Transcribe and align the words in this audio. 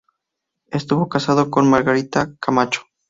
Estuvo 0.71 1.09
casado 1.09 1.51
con 1.51 1.69
Margarita 1.69 2.33
Camacho. 2.39 2.81